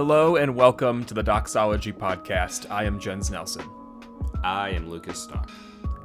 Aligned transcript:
Hello 0.00 0.36
and 0.36 0.56
welcome 0.56 1.04
to 1.04 1.12
the 1.12 1.22
Doxology 1.22 1.92
Podcast. 1.92 2.64
I 2.70 2.84
am 2.84 2.98
Jens 2.98 3.30
Nelson. 3.30 3.66
I 4.42 4.70
am 4.70 4.88
Lucas 4.88 5.18
Stock. 5.18 5.50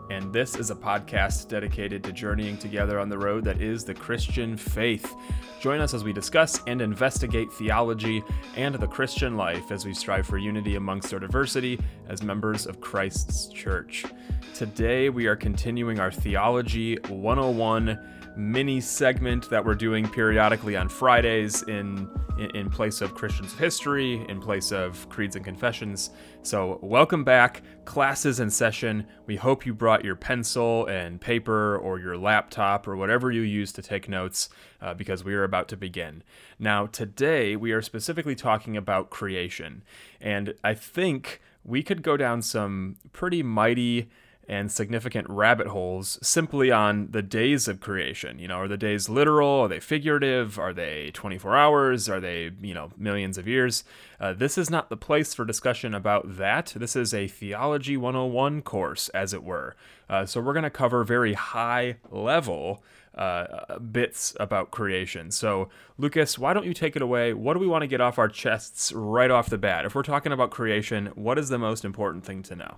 And 0.10 0.32
this 0.32 0.56
is 0.56 0.70
a 0.70 0.76
podcast 0.76 1.48
dedicated 1.48 2.04
to 2.04 2.12
journeying 2.12 2.58
together 2.58 3.00
on 3.00 3.10
the 3.10 3.18
road 3.18 3.44
that 3.46 3.62
is 3.62 3.84
the 3.84 3.94
Christian 3.94 4.56
faith. 4.56 5.16
Join 5.60 5.80
us 5.82 5.94
as 5.94 6.04
we 6.04 6.14
discuss 6.14 6.62
and 6.68 6.82
investigate 6.82 7.52
theology 7.52 8.24
and 8.56 8.76
the 8.76 8.88
Christian 8.88 9.36
life 9.36 9.72
as 9.72 9.86
we 9.86 9.94
strive 9.94 10.28
for 10.28 10.38
unity 10.38 10.76
amongst 10.76 11.12
our 11.14 11.20
diversity 11.20 11.80
as 12.08 12.22
members 12.22 12.68
of 12.68 12.82
Christ's 12.82 13.48
church. 13.48 14.06
Today, 14.54 15.10
we 15.10 15.26
are 15.28 15.36
continuing 15.36 16.00
our 16.00 16.12
Theology 16.12 16.98
101 17.10 18.00
mini 18.38 18.82
segment 18.82 19.50
that 19.50 19.64
we're 19.64 19.76
doing 19.76 20.08
periodically 20.08 20.76
on 20.76 20.90
Fridays 20.90 21.64
in, 21.64 22.10
in, 22.54 22.70
place 22.70 23.02
of 23.02 23.16
Christians 23.16 23.54
History, 23.54 24.26
in 24.28 24.40
place 24.42 24.72
of 24.72 25.08
Creeds 25.10 25.36
and 25.36 25.46
Confessions. 25.46 26.12
So, 26.46 26.78
welcome 26.84 27.24
back. 27.24 27.64
Classes 27.86 28.40
in 28.40 28.52
session. 28.52 29.08
We 29.26 29.36
hope 29.36 29.66
you 29.66 29.74
brought 29.74 30.06
your 30.06 30.16
pencil 30.16 30.86
and 30.86 31.20
paper 31.20 31.76
or 31.76 31.98
your 31.98 32.20
laptop 32.20 32.88
or 32.88 32.96
whatever 32.96 33.32
you 33.32 33.42
use 33.42 33.72
to 33.72 33.82
take 33.82 34.08
notes 34.08 34.50
uh, 34.80 34.94
because 34.94 35.24
we 35.24 35.34
are 35.34 35.44
about 35.44 35.68
to 35.70 35.76
begin. 35.76 36.22
Now, 36.60 36.86
today 36.86 37.56
we 37.56 37.72
are 37.72 37.82
specifically 37.82 38.36
talking 38.36 38.78
about 38.78 39.10
creation. 39.10 39.82
And 40.22 40.54
I 40.64 40.76
think 40.76 41.42
we 41.64 41.82
could 41.82 42.04
go 42.04 42.16
down 42.16 42.44
some 42.44 42.98
pretty 43.12 43.42
mighty 43.42 44.08
and 44.48 44.72
significant 44.72 45.30
rabbit 45.30 45.68
holes 45.68 46.20
simply 46.22 46.72
on 46.72 47.10
the 47.12 47.22
days 47.22 47.68
of 47.68 47.80
creation. 47.80 48.40
You 48.40 48.48
know, 48.48 48.60
are 48.60 48.68
the 48.68 48.78
days 48.78 49.10
literal? 49.10 49.62
Are 49.62 49.68
they 49.68 49.80
figurative? 49.80 50.60
Are 50.60 50.74
they 50.74 51.12
24 51.14 51.56
hours? 51.56 52.10
Are 52.10 52.20
they, 52.20 52.52
you 52.62 52.74
know, 52.74 52.92
millions 52.98 53.38
of 53.38 53.48
years? 53.48 53.84
Uh, 54.20 54.34
this 54.34 54.58
is 54.58 54.70
not 54.70 54.90
the 54.90 54.98
place 54.98 55.34
for 55.34 55.46
discussion 55.46 55.94
about 55.94 56.38
that. 56.38 56.74
This 56.76 56.96
is 56.96 57.14
a 57.14 57.28
Theology 57.28 57.98
101 57.98 58.62
course, 58.62 59.10
as 59.10 59.34
it 59.34 59.44
were. 59.44 59.76
Uh, 60.10 60.26
so 60.26 60.40
we're 60.40 60.54
going 60.54 60.64
to 60.64 60.70
cover 60.70 61.04
very 61.04 61.34
high 61.34 61.98
level 62.10 62.84
uh, 63.16 63.80
bits 63.80 64.36
about 64.40 64.72
creation. 64.72 65.32
So, 65.32 65.70
Lucas, 65.98 66.38
why 66.38 66.54
don't 66.54 66.66
you 66.66 66.74
take 66.74 66.96
it 66.96 67.02
away? 67.02 67.34
What 67.34 67.54
do 67.54 67.60
we 67.60 67.68
want 67.68 67.82
to 67.82 67.88
get 67.88 68.02
off 68.02 68.20
our 68.20 68.28
chests 68.28 68.92
right 68.92 69.32
off 69.32 69.50
the 69.50 69.58
bat? 69.58 69.86
If 69.86 69.96
we're 69.96 70.04
talking 70.04 70.32
about 70.32 70.52
creation, 70.52 71.08
what 71.16 71.40
is 71.40 71.50
the 71.50 71.58
most 71.58 71.86
important 71.86 72.26
thing 72.26 72.44
to 72.44 72.56
know? 72.56 72.76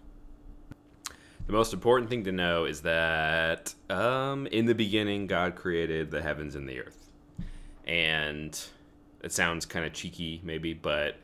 The 1.48 1.54
most 1.54 1.74
important 1.74 2.10
thing 2.10 2.26
to 2.26 2.34
know 2.34 2.66
is 2.66 2.82
that 2.82 3.74
um, 3.90 4.48
in 4.48 4.66
the 4.66 4.76
beginning, 4.76 5.28
God 5.28 5.56
created 5.56 6.12
the 6.12 6.22
heavens 6.22 6.56
and 6.56 6.68
the 6.68 6.82
earth. 6.82 7.10
And 7.86 8.60
it 9.24 9.32
sounds 9.32 9.66
kind 9.66 9.86
of 9.86 9.94
cheeky, 9.94 10.42
maybe, 10.44 10.74
but 10.74 11.16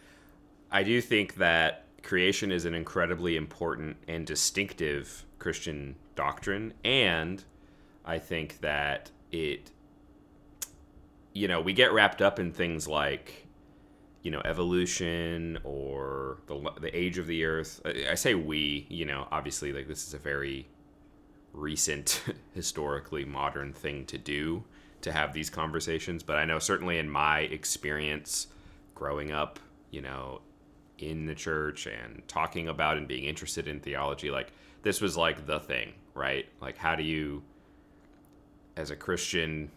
I 0.71 0.83
do 0.83 1.01
think 1.01 1.35
that 1.35 1.83
creation 2.03 2.53
is 2.53 2.63
an 2.63 2.73
incredibly 2.73 3.35
important 3.35 3.97
and 4.07 4.25
distinctive 4.25 5.25
Christian 5.39 5.95
doctrine. 6.16 6.73
And 6.85 7.44
I 8.05 8.17
think 8.17 8.61
that 8.61 9.11
it, 9.29 9.71
you 11.33 11.49
know, 11.49 11.59
we 11.59 11.73
get 11.73 11.91
wrapped 11.91 12.21
up 12.21 12.39
in 12.39 12.53
things 12.53 12.88
like 12.88 13.42
you 14.23 14.31
know 14.31 14.41
evolution 14.45 15.59
or 15.63 16.38
the 16.47 16.71
the 16.81 16.97
age 16.97 17.17
of 17.17 17.27
the 17.27 17.45
earth. 17.45 17.81
I 17.85 18.16
say 18.16 18.33
we 18.33 18.88
you 18.89 19.05
know 19.05 19.27
obviously 19.31 19.71
like 19.71 19.88
this 19.88 20.07
is 20.07 20.13
a 20.13 20.19
very 20.19 20.67
recent 21.53 22.23
historically 22.53 23.25
modern 23.25 23.73
thing 23.73 24.05
to 24.07 24.17
do 24.17 24.63
to 25.01 25.11
have 25.11 25.33
these 25.33 25.49
conversations. 25.49 26.23
But 26.23 26.38
i 26.38 26.45
know 26.45 26.59
certainly 26.59 26.97
in 26.97 27.09
my 27.09 27.41
experience 27.41 28.47
growing 28.95 29.31
up 29.31 29.59
you 29.91 30.01
know 30.01 30.41
in 30.97 31.25
the 31.25 31.35
church 31.35 31.85
and 31.88 32.22
talking 32.28 32.67
about 32.67 32.97
and 32.97 33.07
being 33.07 33.25
interested 33.25 33.67
in 33.67 33.79
theology 33.79 34.31
like 34.31 34.53
this 34.84 35.01
was 35.01 35.17
like 35.17 35.45
the 35.45 35.59
thing 35.59 35.94
right? 36.13 36.47
Like 36.61 36.78
how 36.78 36.95
do 36.95 37.03
you 37.03 37.44
as 38.75 38.90
a 38.90 38.95
christian 38.95 39.69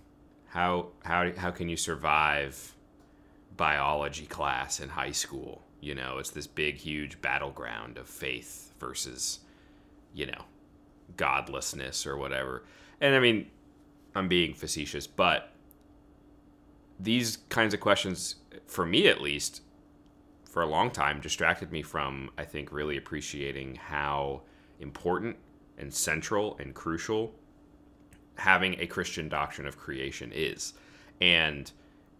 how 0.46 0.88
how 1.04 1.30
how 1.36 1.50
can 1.50 1.68
you 1.68 1.76
survive 1.76 2.74
biology 3.56 4.26
class 4.26 4.80
in 4.80 4.88
high 4.88 5.12
school. 5.12 5.62
You 5.80 5.94
know, 5.94 6.18
it's 6.18 6.30
this 6.30 6.46
big, 6.46 6.76
huge 6.76 7.20
battleground 7.20 7.98
of 7.98 8.08
faith 8.08 8.72
versus, 8.78 9.40
you 10.14 10.26
know, 10.26 10.44
godlessness 11.16 12.06
or 12.06 12.16
whatever. 12.16 12.64
And 13.00 13.14
I 13.14 13.20
mean, 13.20 13.50
I'm 14.14 14.28
being 14.28 14.54
facetious, 14.54 15.06
but 15.06 15.52
these 16.98 17.38
kinds 17.50 17.74
of 17.74 17.80
questions, 17.80 18.36
for 18.66 18.86
me 18.86 19.06
at 19.06 19.20
least, 19.20 19.62
for 20.44 20.62
a 20.62 20.66
long 20.66 20.90
time, 20.90 21.20
distracted 21.20 21.70
me 21.70 21.82
from, 21.82 22.30
I 22.38 22.44
think, 22.44 22.72
really 22.72 22.96
appreciating 22.96 23.74
how 23.76 24.42
important 24.80 25.36
and 25.78 25.92
central 25.92 26.56
and 26.58 26.74
crucial 26.74 27.34
having 28.36 28.78
a 28.80 28.86
Christian 28.86 29.28
doctrine 29.28 29.66
of 29.66 29.76
creation 29.76 30.32
is. 30.32 30.74
And 31.20 31.70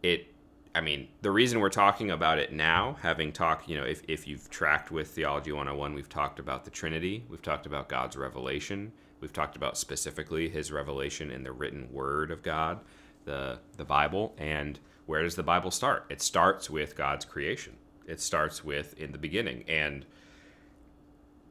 it 0.03 0.33
I 0.77 0.83
mean, 0.83 1.09
the 1.23 1.31
reason 1.31 1.61
we're 1.61 1.71
talking 1.71 2.11
about 2.11 2.39
it 2.39 2.53
now, 2.53 2.99
having 3.01 3.33
talked, 3.33 3.67
you 3.67 3.79
know, 3.79 3.85
if, 3.87 4.03
if 4.09 4.29
you've 4.29 4.51
tracked 4.51 4.91
with 4.91 5.09
Theology 5.09 5.51
101, 5.51 5.95
we've 5.95 6.09
talked 6.11 6.39
about 6.39 6.67
the 6.67 6.71
Trinity, 6.71 7.25
we've 7.31 7.41
talked 7.41 7.65
about 7.65 7.89
God's 7.89 8.15
revelation, 8.15 8.93
we've 9.21 9.33
talked 9.33 9.57
about 9.57 9.79
specifically 9.79 10.51
his 10.51 10.71
revelation 10.71 11.31
in 11.31 11.45
the 11.45 11.51
written 11.51 11.91
word 11.91 12.31
of 12.31 12.43
God, 12.43 12.81
the, 13.25 13.59
the 13.79 13.87
Bible. 13.87 14.35
And 14.37 14.79
where 15.07 15.23
does 15.23 15.35
the 15.35 15.43
Bible 15.43 15.71
start? 15.71 16.05
It 16.11 16.21
starts 16.21 16.69
with 16.69 16.95
God's 16.95 17.25
creation, 17.25 17.79
it 18.07 18.21
starts 18.21 18.63
with 18.63 18.93
in 18.99 19.13
the 19.13 19.19
beginning. 19.19 19.65
And 19.67 20.05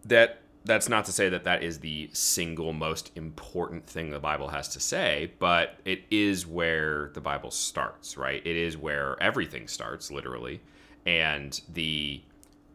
that 0.04 0.42
that's 0.66 0.90
not 0.90 1.06
to 1.06 1.12
say 1.12 1.30
that 1.30 1.44
that 1.44 1.64
is 1.64 1.80
the 1.80 2.10
single 2.12 2.74
most 2.74 3.12
important 3.16 3.86
thing 3.86 4.10
the 4.10 4.20
Bible 4.20 4.50
has 4.50 4.68
to 4.70 4.80
say, 4.80 5.32
but 5.38 5.78
it 5.86 6.02
is 6.10 6.48
where 6.48 7.12
the 7.14 7.22
Bible 7.22 7.52
starts, 7.52 8.18
right? 8.18 8.42
It 8.46 8.56
is 8.56 8.76
where 8.76 9.16
everything 9.22 9.68
starts, 9.68 10.10
literally. 10.10 10.62
And 11.06 11.60
the 11.72 12.24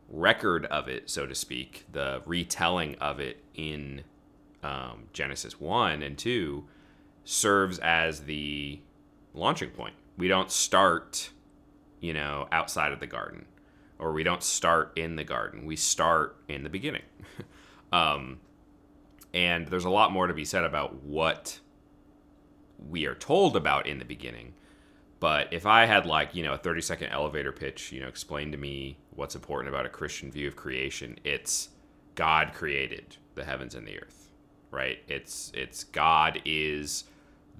record 0.09 0.67
of 0.67 0.89
it, 0.89 1.11
so 1.11 1.27
to 1.27 1.35
speak, 1.35 1.85
the 1.91 2.23
retelling 2.27 2.95
of 3.01 3.19
it 3.19 3.43
in 3.55 4.03
um, 4.63 5.09
Genesis 5.13 5.61
1 5.61 6.03
and 6.03 6.17
2 6.17 6.65
serves 7.25 7.81
as 7.81 8.21
the 8.21 8.81
launching 9.35 9.71
point. 9.71 9.95
We 10.17 10.29
don't 10.29 10.51
start, 10.51 11.31
you 12.01 12.15
know, 12.15 12.47
outside 12.53 12.93
of 12.93 13.01
the 13.01 13.07
garden, 13.09 13.47
or 13.99 14.13
we 14.13 14.23
don't 14.23 14.45
start 14.45 14.93
in 14.97 15.17
the 15.17 15.25
garden. 15.25 15.67
We 15.67 15.75
start 15.75 16.37
in 16.47 16.63
the 16.63 16.71
beginning. 16.71 17.03
Um, 17.93 18.41
and 19.33 19.67
there's 19.69 19.85
a 19.85 19.91
lot 19.91 20.13
more 20.13 20.27
to 20.27 20.35
be 20.35 20.45
said 20.45 20.65
about 20.65 21.03
what 21.03 21.61
we 22.89 23.07
are 23.07 23.15
told 23.15 23.57
about 23.57 23.87
in 23.87 23.99
the 23.99 24.05
beginning. 24.05 24.55
But 25.21 25.53
if 25.53 25.67
I 25.67 25.85
had 25.85 26.07
like, 26.07 26.35
you 26.35 26.43
know, 26.43 26.55
a 26.55 26.59
30 26.59 26.81
second 26.81 27.09
elevator 27.11 27.53
pitch, 27.53 27.93
you 27.93 28.01
know, 28.01 28.09
explain 28.09 28.53
to 28.53 28.59
me 28.59 28.97
what's 29.15 29.35
important 29.35 29.73
about 29.73 29.87
a 29.87 29.91
Christian 29.91 30.31
view 30.31 30.49
of 30.49 30.57
creation, 30.57 31.19
it's 31.25 31.69
God 32.15 32.53
created 32.55 33.17
the 33.35 33.45
heavens 33.45 33.75
and 33.75 33.87
the 33.87 34.01
earth, 34.01 34.31
right? 34.71 34.99
It's 35.09 35.53
it's 35.55 35.85
God 35.85 36.41
is 36.45 37.05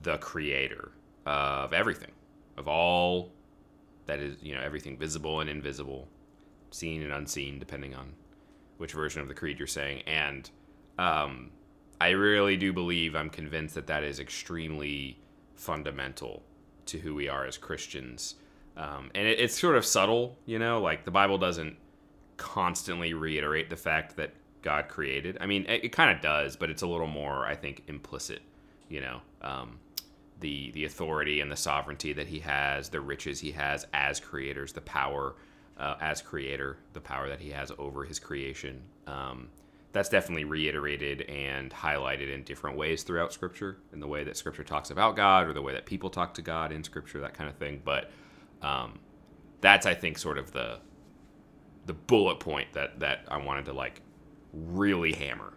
the 0.03 0.17
creator 0.19 0.93
of 1.27 1.75
everything, 1.75 2.13
of 2.57 2.67
all 2.67 3.31
that 4.07 4.21
is, 4.21 4.37
you 4.43 4.55
know, 4.55 4.63
everything 4.63 4.97
visible 4.97 5.41
and 5.41 5.51
invisible, 5.51 6.09
seen 6.71 7.03
and 7.03 7.13
unseen 7.13 7.59
depending 7.59 7.95
on 7.95 8.15
which 8.81 8.93
version 8.93 9.21
of 9.21 9.29
the 9.29 9.35
creed 9.35 9.59
you're 9.59 9.69
saying, 9.69 10.03
and 10.07 10.51
um, 10.99 11.51
I 12.01 12.11
really 12.11 12.57
do 12.57 12.73
believe 12.73 13.15
I'm 13.15 13.29
convinced 13.29 13.75
that 13.75 13.87
that 13.89 14.03
is 14.05 14.19
extremely 14.19 15.19
fundamental 15.55 16.43
to 16.87 16.99
who 16.99 17.15
we 17.15 17.29
are 17.29 17.45
as 17.45 17.59
Christians. 17.59 18.37
Um, 18.79 19.11
and 19.15 19.29
it, 19.29 19.39
it's 19.39 19.59
sort 19.59 19.77
of 19.77 19.85
subtle, 19.85 20.39
you 20.47 20.59
know, 20.59 20.81
like 20.81 21.05
the 21.05 21.11
Bible 21.11 21.37
doesn't 21.37 21.77
constantly 22.39 23.13
reiterate 23.13 23.69
the 23.69 23.77
fact 23.77 24.17
that 24.17 24.33
God 24.63 24.89
created. 24.89 25.37
I 25.43 25.47
mean, 25.47 25.67
it, 25.67 25.85
it 25.85 25.93
kind 25.93 26.17
of 26.17 26.23
does, 26.23 26.57
but 26.57 26.71
it's 26.71 26.81
a 26.81 26.87
little 26.87 27.07
more, 27.07 27.45
I 27.45 27.55
think, 27.55 27.83
implicit, 27.87 28.41
you 28.89 29.03
know. 29.03 29.21
Um, 29.43 29.79
the, 30.41 30.71
the 30.71 30.87
authority 30.87 31.43
and 31.43 31.53
the 31.53 31.57
sovereignty 31.57 32.15
that 32.15 32.27
he 32.27 32.39
has, 32.39 32.89
the 32.89 33.01
riches 33.03 33.41
he 33.41 33.53
has 33.53 33.87
as 33.93 34.21
creators, 34.21 34.73
the 34.73 34.81
power 34.81 35.35
uh, 35.81 35.97
as 36.01 36.21
creator, 36.21 36.77
the 36.93 37.01
power 37.01 37.29
that 37.29 37.41
he 37.41 37.51
has 37.51 37.73
over 37.79 38.05
his 38.05 38.19
creation. 38.21 38.83
Um, 39.07 39.49
that's 39.93 40.09
definitely 40.09 40.45
reiterated 40.45 41.23
and 41.23 41.73
highlighted 41.73 42.33
in 42.33 42.45
different 42.45 42.77
ways 42.77 43.03
throughout 43.03 43.33
Scripture, 43.33 43.79
in 43.93 43.99
the 43.99 44.07
way 44.07 44.23
that 44.23 44.37
Scripture 44.37 44.63
talks 44.63 44.91
about 44.91 45.17
God 45.17 45.49
or 45.49 45.53
the 45.53 45.63
way 45.63 45.73
that 45.73 45.87
people 45.87 46.11
talk 46.11 46.35
to 46.35 46.43
God 46.43 46.71
in 46.71 46.85
Scripture, 46.85 47.21
that 47.21 47.35
kind 47.35 47.51
of 47.51 47.57
thing. 47.57 47.83
But 47.85 48.11
um, 48.63 49.01
that's, 49.61 49.87
I 49.87 49.95
think, 49.95 50.19
sort 50.19 50.39
of 50.39 50.53
the 50.53 50.79
the 51.87 51.95
bullet 51.95 52.39
point 52.39 52.73
that 52.75 53.01
that 53.01 53.25
I 53.29 53.39
wanted 53.39 53.65
to 53.65 53.73
like 53.73 54.03
really 54.53 55.13
hammer, 55.13 55.55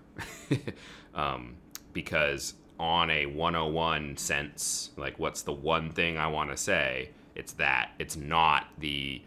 um, 1.13 1.57
because 1.91 2.55
on 2.79 3.09
a 3.11 3.27
101 3.27 4.17
sense, 4.17 4.91
like 4.97 5.19
what's 5.19 5.43
the 5.43 5.53
one 5.53 5.91
thing 5.91 6.17
I 6.17 6.27
want 6.27 6.49
to 6.49 6.57
say? 6.57 7.11
It's 7.35 7.53
that 7.53 7.91
it's 7.99 8.15
not 8.15 8.67
the 8.79 9.21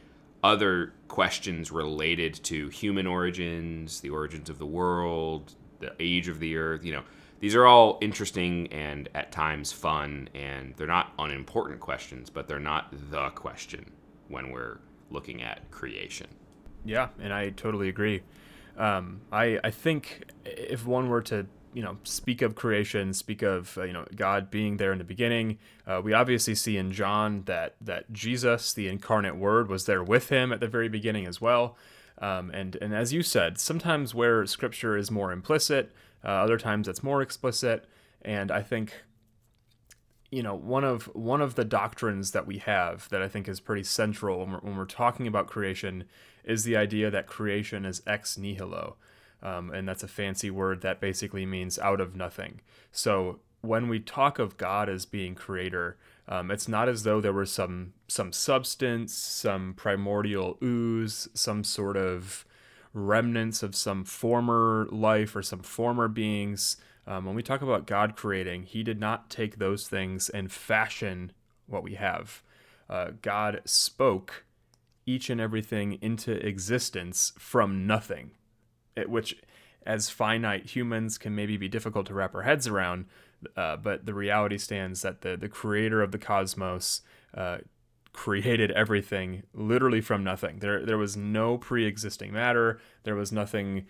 other 0.46 0.92
questions 1.08 1.72
related 1.72 2.34
to 2.44 2.68
human 2.68 3.04
origins, 3.04 4.00
the 4.00 4.10
origins 4.10 4.48
of 4.48 4.58
the 4.58 4.66
world, 4.66 5.54
the 5.80 5.92
age 5.98 6.28
of 6.28 6.38
the 6.38 6.56
earth, 6.56 6.84
you 6.84 6.92
know, 6.92 7.02
these 7.40 7.56
are 7.56 7.66
all 7.66 7.98
interesting 8.00 8.68
and 8.68 9.08
at 9.14 9.32
times 9.32 9.72
fun, 9.72 10.28
and 10.34 10.72
they're 10.76 10.86
not 10.86 11.12
unimportant 11.18 11.80
questions, 11.80 12.30
but 12.30 12.46
they're 12.46 12.60
not 12.60 12.94
the 13.10 13.28
question 13.30 13.90
when 14.28 14.50
we're 14.50 14.78
looking 15.10 15.42
at 15.42 15.68
creation. 15.72 16.28
Yeah, 16.84 17.08
and 17.20 17.32
I 17.32 17.50
totally 17.50 17.88
agree. 17.88 18.22
Um, 18.78 19.22
I 19.32 19.58
I 19.64 19.70
think 19.70 20.30
if 20.44 20.86
one 20.86 21.08
were 21.08 21.22
to 21.22 21.46
you 21.76 21.82
know 21.82 21.98
speak 22.04 22.40
of 22.40 22.54
creation, 22.54 23.12
speak 23.12 23.42
of 23.42 23.76
uh, 23.76 23.82
you 23.82 23.92
know 23.92 24.06
God 24.16 24.50
being 24.50 24.78
there 24.78 24.92
in 24.92 24.98
the 24.98 25.04
beginning, 25.04 25.58
uh, 25.86 26.00
we 26.02 26.14
obviously 26.14 26.54
see 26.54 26.78
in 26.78 26.90
John 26.90 27.42
that 27.44 27.76
that 27.82 28.10
Jesus, 28.10 28.72
the 28.72 28.88
incarnate 28.88 29.36
Word, 29.36 29.68
was 29.68 29.84
there 29.84 30.02
with 30.02 30.30
him 30.30 30.54
at 30.54 30.60
the 30.60 30.68
very 30.68 30.88
beginning 30.88 31.26
as 31.26 31.38
well. 31.38 31.76
Um, 32.16 32.50
and 32.50 32.76
and 32.76 32.94
as 32.94 33.12
you 33.12 33.22
said, 33.22 33.58
sometimes 33.58 34.14
where 34.14 34.46
Scripture 34.46 34.96
is 34.96 35.10
more 35.10 35.30
implicit, 35.30 35.92
uh, 36.24 36.28
other 36.28 36.56
times 36.56 36.88
it's 36.88 37.02
more 37.02 37.20
explicit. 37.20 37.84
And 38.22 38.50
I 38.50 38.62
think 38.62 38.94
you 40.30 40.42
know 40.42 40.54
one 40.54 40.82
of 40.82 41.14
one 41.14 41.42
of 41.42 41.56
the 41.56 41.64
doctrines 41.66 42.30
that 42.30 42.46
we 42.46 42.56
have 42.56 43.06
that 43.10 43.20
I 43.20 43.28
think 43.28 43.48
is 43.48 43.60
pretty 43.60 43.84
central 43.84 44.38
when 44.38 44.52
we're, 44.52 44.60
when 44.60 44.76
we're 44.78 44.86
talking 44.86 45.26
about 45.26 45.46
creation 45.46 46.04
is 46.42 46.64
the 46.64 46.74
idea 46.74 47.10
that 47.10 47.26
creation 47.26 47.84
is 47.84 48.00
ex 48.06 48.38
nihilo, 48.38 48.96
um, 49.46 49.70
and 49.70 49.88
that's 49.88 50.02
a 50.02 50.08
fancy 50.08 50.50
word 50.50 50.80
that 50.82 51.00
basically 51.00 51.46
means 51.46 51.78
out 51.78 52.00
of 52.00 52.16
nothing. 52.16 52.60
So 52.90 53.40
when 53.60 53.88
we 53.88 54.00
talk 54.00 54.38
of 54.38 54.56
God 54.56 54.88
as 54.88 55.06
being 55.06 55.34
creator, 55.34 55.96
um, 56.28 56.50
it's 56.50 56.68
not 56.68 56.88
as 56.88 57.04
though 57.04 57.20
there 57.20 57.32
was 57.32 57.52
some 57.52 57.92
some 58.08 58.32
substance, 58.32 59.14
some 59.14 59.74
primordial 59.74 60.58
ooze, 60.62 61.28
some 61.34 61.62
sort 61.64 61.96
of 61.96 62.44
remnants 62.92 63.62
of 63.62 63.76
some 63.76 64.04
former 64.04 64.88
life 64.90 65.36
or 65.36 65.42
some 65.42 65.60
former 65.60 66.08
beings 66.08 66.76
um, 67.06 67.24
when 67.24 67.34
we 67.34 67.42
talk 67.42 67.62
about 67.62 67.86
God 67.86 68.16
creating, 68.16 68.64
He 68.64 68.82
did 68.82 68.98
not 68.98 69.30
take 69.30 69.58
those 69.58 69.88
things 69.88 70.28
and 70.28 70.50
fashion 70.50 71.32
what 71.66 71.82
we 71.82 71.94
have. 71.94 72.42
Uh, 72.90 73.10
God 73.22 73.62
spoke 73.64 74.44
each 75.04 75.30
and 75.30 75.40
everything 75.40 75.98
into 76.00 76.32
existence 76.44 77.32
from 77.38 77.86
nothing, 77.86 78.32
which, 79.04 79.36
as 79.84 80.10
finite 80.10 80.74
humans, 80.74 81.18
can 81.18 81.34
maybe 81.34 81.56
be 81.56 81.68
difficult 81.68 82.06
to 82.06 82.14
wrap 82.14 82.34
our 82.34 82.42
heads 82.42 82.66
around. 82.66 83.06
Uh, 83.56 83.76
but 83.76 84.06
the 84.06 84.14
reality 84.14 84.58
stands 84.58 85.02
that 85.02 85.20
the, 85.20 85.36
the 85.36 85.48
creator 85.48 86.02
of 86.02 86.10
the 86.10 86.18
cosmos 86.18 87.02
uh, 87.34 87.58
created 88.12 88.70
everything 88.70 89.42
literally 89.52 90.00
from 90.00 90.24
nothing. 90.24 90.58
There, 90.60 90.84
there 90.84 90.98
was 90.98 91.16
no 91.16 91.58
pre 91.58 91.84
existing 91.84 92.32
matter, 92.32 92.80
there 93.04 93.14
was 93.14 93.30
nothing 93.30 93.86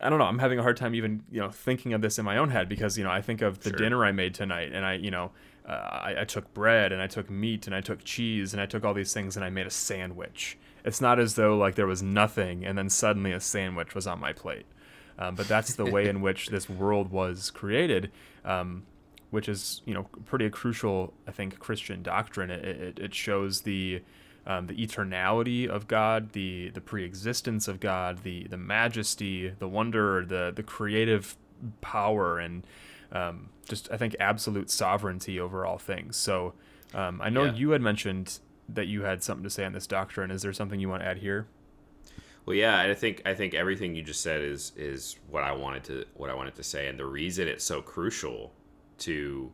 I 0.00 0.10
don't 0.10 0.18
know. 0.18 0.26
I'm 0.26 0.38
having 0.38 0.58
a 0.58 0.62
hard 0.62 0.76
time 0.76 0.94
even 0.94 1.22
you 1.30 1.40
know 1.40 1.50
thinking 1.50 1.94
of 1.94 2.02
this 2.02 2.18
in 2.18 2.24
my 2.24 2.36
own 2.36 2.50
head 2.50 2.68
because 2.68 2.98
you 2.98 3.04
know 3.04 3.10
I 3.10 3.22
think 3.22 3.40
of 3.40 3.60
the 3.60 3.70
sure. 3.70 3.78
dinner 3.78 4.04
I 4.04 4.12
made 4.12 4.34
tonight, 4.34 4.72
and 4.72 4.84
I 4.84 4.94
you 4.94 5.10
know 5.10 5.32
uh, 5.66 5.72
I, 5.72 6.20
I, 6.20 6.24
took 6.24 6.52
bread 6.52 6.92
and 6.92 7.00
I 7.00 7.06
took 7.06 7.30
meat 7.30 7.66
and 7.66 7.74
I 7.74 7.80
took 7.80 8.04
cheese 8.04 8.52
and 8.52 8.60
I 8.60 8.66
took 8.66 8.84
all 8.84 8.92
these 8.92 9.14
things 9.14 9.34
and 9.34 9.44
I 9.44 9.48
made 9.48 9.66
a 9.66 9.70
sandwich. 9.70 10.58
It's 10.84 11.00
not 11.00 11.18
as 11.18 11.34
though 11.34 11.56
like 11.56 11.74
there 11.74 11.86
was 11.86 12.02
nothing 12.02 12.64
and 12.64 12.76
then 12.76 12.90
suddenly 12.90 13.32
a 13.32 13.40
sandwich 13.40 13.94
was 13.94 14.06
on 14.06 14.20
my 14.20 14.32
plate. 14.32 14.66
Um, 15.18 15.34
but 15.34 15.48
that's 15.48 15.74
the 15.74 15.84
way 15.84 16.08
in 16.08 16.20
which 16.20 16.48
this 16.48 16.68
world 16.68 17.10
was 17.10 17.50
created, 17.50 18.10
um, 18.44 18.84
which 19.30 19.48
is 19.48 19.80
you 19.84 19.94
know 19.94 20.04
pretty 20.24 20.48
crucial 20.50 21.14
I 21.26 21.30
think 21.30 21.58
Christian 21.58 22.02
doctrine. 22.02 22.50
It, 22.50 22.64
it, 22.64 22.98
it 22.98 23.14
shows 23.14 23.62
the 23.62 24.02
um, 24.46 24.66
the 24.66 24.74
eternality 24.74 25.66
of 25.68 25.88
God, 25.88 26.32
the 26.32 26.70
the 26.70 26.80
preexistence 26.80 27.68
of 27.68 27.80
God, 27.80 28.22
the 28.24 28.46
the 28.48 28.56
majesty, 28.56 29.50
the 29.58 29.68
wonder, 29.68 30.24
the 30.24 30.52
the 30.54 30.62
creative 30.62 31.36
power, 31.80 32.38
and 32.38 32.66
um, 33.12 33.50
just 33.68 33.90
I 33.92 33.96
think 33.96 34.16
absolute 34.18 34.70
sovereignty 34.70 35.38
over 35.38 35.64
all 35.64 35.78
things. 35.78 36.16
So 36.16 36.54
um, 36.92 37.20
I 37.22 37.30
know 37.30 37.44
yeah. 37.44 37.54
you 37.54 37.70
had 37.70 37.80
mentioned 37.80 38.40
that 38.68 38.86
you 38.86 39.02
had 39.02 39.22
something 39.22 39.44
to 39.44 39.50
say 39.50 39.64
on 39.64 39.72
this 39.72 39.86
doctrine. 39.86 40.30
Is 40.30 40.42
there 40.42 40.52
something 40.52 40.80
you 40.80 40.88
want 40.88 41.02
to 41.02 41.08
add 41.08 41.18
here? 41.18 41.46
Well, 42.46 42.56
yeah, 42.56 42.78
I 42.78 42.92
think 42.94 43.22
I 43.24 43.34
think 43.34 43.54
everything 43.54 43.94
you 43.94 44.02
just 44.02 44.20
said 44.20 44.42
is 44.42 44.72
is 44.76 45.16
what 45.30 45.42
I 45.42 45.52
wanted 45.52 45.84
to 45.84 46.04
what 46.14 46.30
I 46.30 46.34
wanted 46.34 46.54
to 46.56 46.62
say, 46.62 46.88
and 46.88 46.98
the 46.98 47.06
reason 47.06 47.48
it's 47.48 47.64
so 47.64 47.80
crucial 47.80 48.52
to 48.98 49.50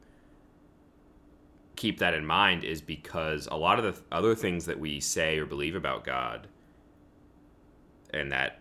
keep 1.77 1.99
that 1.99 2.15
in 2.15 2.27
mind 2.27 2.65
is 2.65 2.83
because 2.83 3.49
a 3.51 3.57
lot 3.57 3.79
of 3.79 3.85
the 3.85 4.03
other 4.15 4.35
things 4.35 4.67
that 4.67 4.79
we 4.79 5.01
say 5.01 5.39
or 5.39 5.47
believe 5.47 5.75
about 5.75 6.05
God 6.05 6.47
and 8.13 8.33
that 8.33 8.61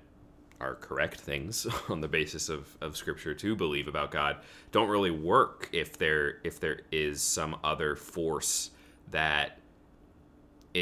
are 0.62 0.76
correct 0.76 1.20
things 1.20 1.68
on 1.90 2.02
the 2.02 2.08
basis 2.08 2.50
of, 2.50 2.78
of 2.82 2.96
scripture 2.96 3.34
to 3.34 3.56
believe 3.56 3.88
about 3.88 4.12
God 4.12 4.38
don't 4.72 4.90
really 4.90 5.12
work 5.12 5.70
if 5.74 5.98
there 5.98 6.40
if 6.44 6.60
there 6.60 6.82
is 6.92 7.22
some 7.22 7.58
other 7.64 7.96
force 7.96 8.72
that 9.12 9.59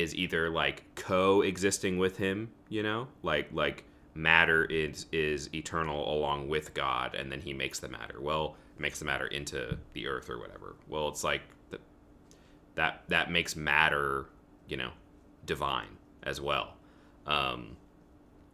is 0.02 0.16
either 0.16 0.50
like 0.50 0.84
coexisting 0.96 1.98
with 1.98 2.18
him, 2.18 2.50
you 2.70 2.84
know? 2.84 3.08
Like 3.24 3.50
like 3.52 3.84
matter 4.14 4.66
is 4.66 5.06
is 5.12 5.50
eternal 5.54 6.12
along 6.14 6.50
with 6.50 6.74
God 6.74 7.16
and 7.16 7.32
then 7.32 7.42
he 7.42 7.54
makes 7.54 7.80
the 7.80 7.90
matter. 7.90 8.20
Well, 8.20 8.56
makes 8.80 9.00
the 9.00 9.06
matter 9.06 9.28
into 9.28 9.78
the 9.94 10.08
earth 10.08 10.30
or 10.30 10.40
whatever. 10.40 10.76
Well, 10.88 11.08
it's 11.10 11.24
like 11.24 11.42
that 12.76 13.02
that 13.08 13.32
makes 13.32 13.56
matter, 13.56 14.28
you 14.68 14.78
know, 14.78 14.92
divine 15.46 15.98
as 16.24 16.40
well, 16.40 16.76
um, 17.26 17.76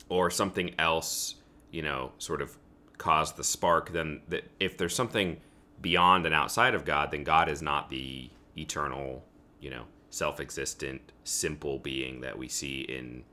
or 0.09 0.29
something 0.31 0.73
else, 0.79 1.35
you 1.71 1.81
know, 1.81 2.11
sort 2.17 2.41
of 2.41 2.57
cause 2.97 3.33
the 3.33 3.43
spark. 3.43 3.91
Then 3.91 4.21
that 4.29 4.49
if 4.59 4.77
there's 4.77 4.95
something 4.95 5.41
beyond 5.81 6.25
and 6.25 6.33
outside 6.33 6.73
of 6.73 6.85
God, 6.85 7.11
then 7.11 7.23
God 7.23 7.49
is 7.49 7.61
not 7.61 7.89
the 7.89 8.29
eternal, 8.57 9.25
you 9.59 9.69
know, 9.69 9.83
self-existent, 10.13 11.11
simple 11.23 11.79
being 11.79 12.21
that 12.21 12.37
we 12.37 12.47
see 12.47 12.81
in 12.81 13.23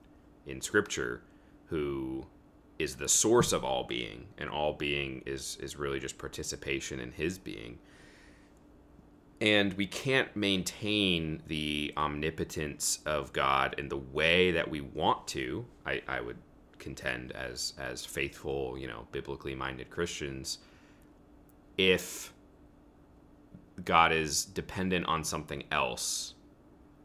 in 0.46 0.60
Scripture, 0.60 1.22
who 1.66 2.26
is 2.78 2.96
the 2.96 3.08
source 3.08 3.52
of 3.52 3.64
all 3.64 3.84
being, 3.84 4.26
and 4.38 4.48
all 4.50 4.72
being 4.72 5.22
is 5.26 5.58
is 5.60 5.76
really 5.76 6.00
just 6.00 6.18
participation 6.18 7.00
in 7.00 7.12
His 7.12 7.38
being 7.38 7.78
and 9.40 9.72
we 9.74 9.86
can't 9.86 10.34
maintain 10.36 11.42
the 11.46 11.92
omnipotence 11.96 12.98
of 13.06 13.32
God 13.32 13.74
in 13.78 13.88
the 13.88 13.96
way 13.96 14.50
that 14.50 14.70
we 14.70 14.82
want 14.82 15.26
to. 15.28 15.64
I, 15.86 16.02
I 16.06 16.20
would 16.20 16.36
contend 16.78 17.32
as 17.32 17.72
as 17.78 18.04
faithful, 18.04 18.76
you 18.78 18.86
know, 18.86 19.06
biblically 19.12 19.54
minded 19.54 19.90
Christians, 19.90 20.58
if 21.78 22.32
God 23.84 24.12
is 24.12 24.44
dependent 24.44 25.06
on 25.06 25.24
something 25.24 25.62
else, 25.70 26.34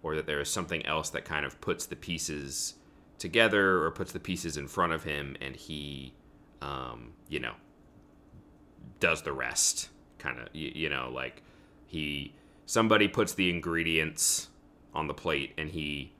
or 0.06 0.16
that 0.16 0.28
there 0.28 0.40
is 0.40 0.48
something 0.48 0.86
else 0.86 1.10
that 1.10 1.26
kind 1.26 1.48
of 1.48 1.60
puts 1.62 1.88
the 1.88 1.96
pieces 1.96 2.76
together 3.18 3.84
or 3.84 3.90
puts 3.90 4.12
the 4.12 4.20
pieces 4.20 4.56
in 4.56 4.68
front 4.68 4.94
of 4.94 5.04
him, 5.04 5.36
and 5.42 5.56
he, 5.56 6.14
um, 6.62 7.12
you 7.28 7.40
know, 7.40 7.54
does 9.00 9.24
the 9.24 9.34
rest. 9.34 9.90
Kind 10.20 10.40
of, 10.40 10.50
you, 10.54 10.72
you 10.76 10.90
know, 10.90 11.10
like 11.12 11.42
he 11.88 12.36
somebody 12.68 13.08
puts 13.08 13.34
the 13.34 13.50
ingredients 13.50 14.50
on 14.94 15.08
the 15.08 15.14
plate 15.16 15.54
and 15.58 15.72
he 15.72 16.14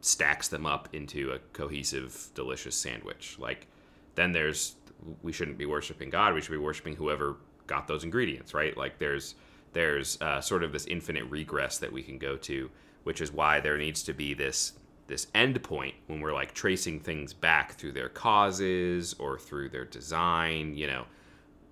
stacks 0.00 0.48
them 0.48 0.66
up 0.66 0.88
into 0.92 1.30
a 1.30 1.38
cohesive, 1.52 2.30
delicious 2.34 2.74
sandwich. 2.74 3.36
Like 3.38 3.68
then 4.16 4.32
there's 4.32 4.74
we 5.22 5.30
shouldn't 5.30 5.56
be 5.56 5.66
worshiping 5.66 6.10
God. 6.10 6.34
We 6.34 6.40
should 6.40 6.50
be 6.50 6.58
worshiping 6.58 6.96
whoever 6.96 7.36
got 7.68 7.86
those 7.86 8.02
ingredients, 8.02 8.54
right? 8.54 8.76
Like 8.76 8.98
there's 8.98 9.36
there's 9.72 10.20
uh, 10.20 10.40
sort 10.40 10.64
of 10.64 10.72
this 10.72 10.86
infinite 10.86 11.26
regress 11.30 11.78
that 11.78 11.92
we 11.92 12.02
can 12.02 12.18
go 12.18 12.36
to, 12.38 12.68
which 13.04 13.20
is 13.20 13.32
why 13.32 13.60
there 13.60 13.78
needs 13.78 14.02
to 14.04 14.12
be 14.12 14.34
this 14.34 14.74
this 15.06 15.26
end 15.34 15.60
point 15.64 15.94
when 16.06 16.20
we're 16.20 16.32
like 16.32 16.54
tracing 16.54 17.00
things 17.00 17.34
back 17.34 17.72
through 17.72 17.90
their 17.90 18.08
causes 18.08 19.14
or 19.14 19.38
through 19.38 19.68
their 19.68 19.84
design, 19.84 20.76
you 20.76 20.86
know, 20.86 21.04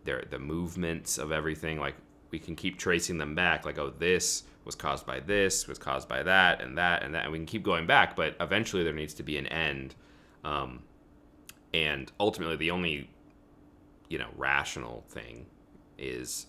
their 0.05 0.25
the 0.29 0.39
movements 0.39 1.19
of 1.19 1.31
everything. 1.31 1.79
Like 1.79 1.95
we 2.31 2.39
can 2.39 2.57
keep 2.57 2.79
tracing 2.79 3.19
them 3.19 3.35
back 3.35 3.65
like 3.65 3.79
oh 3.79 3.91
this 3.99 4.45
was 4.65 4.75
caused 4.75 5.07
by 5.07 5.21
this 5.21 5.67
was 5.67 5.79
caused 5.79 6.09
by 6.09 6.23
that 6.23 6.61
and 6.61 6.77
that 6.77 7.03
and 7.03 7.15
that 7.15 7.25
and 7.25 7.33
we 7.33 7.39
can 7.39 7.47
keep 7.47 7.63
going 7.63 7.87
back 7.87 8.15
but 8.15 8.37
eventually 8.41 8.85
there 8.85 8.93
needs 8.93 9.15
to 9.15 9.23
be 9.23 9.39
an 9.39 9.47
end 9.47 9.95
um, 10.45 10.83
and 11.73 12.13
ultimately 12.21 12.57
the 12.57 12.71
only 12.71 13.09
you 14.09 14.19
know 14.19 14.29
rational 14.37 15.05
thing 15.09 15.47
is 15.97 16.47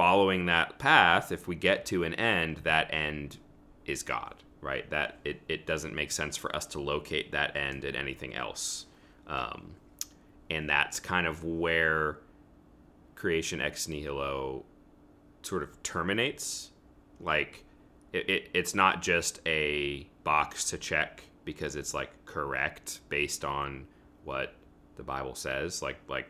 following 0.00 0.46
that 0.46 0.78
path 0.78 1.30
if 1.30 1.46
we 1.46 1.54
get 1.54 1.84
to 1.84 2.04
an 2.04 2.14
end 2.14 2.56
that 2.58 2.92
end 2.92 3.36
is 3.84 4.02
god 4.02 4.34
right 4.60 4.88
that 4.90 5.18
it, 5.24 5.40
it 5.48 5.66
doesn't 5.66 5.94
make 5.94 6.10
sense 6.10 6.36
for 6.36 6.54
us 6.54 6.66
to 6.66 6.80
locate 6.80 7.32
that 7.32 7.54
end 7.56 7.84
in 7.84 7.94
anything 7.94 8.34
else 8.34 8.86
um, 9.26 9.72
and 10.50 10.68
that's 10.68 10.98
kind 10.98 11.26
of 11.26 11.44
where 11.44 12.18
creation 13.14 13.60
ex 13.60 13.88
nihilo 13.88 14.64
sort 15.42 15.62
of 15.62 15.82
terminates. 15.82 16.70
Like 17.20 17.64
it, 18.12 18.28
it, 18.28 18.50
it's 18.54 18.74
not 18.74 19.02
just 19.02 19.40
a 19.46 20.06
box 20.24 20.64
to 20.70 20.78
check 20.78 21.22
because 21.44 21.76
it's 21.76 21.94
like 21.94 22.10
correct 22.24 23.00
based 23.08 23.44
on 23.44 23.86
what 24.24 24.54
the 24.96 25.02
Bible 25.02 25.34
says. 25.34 25.82
Like 25.82 25.98
like 26.08 26.28